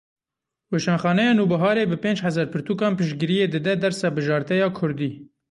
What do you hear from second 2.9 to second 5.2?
piştgiriyê dide dersa bijarte ya kurdî.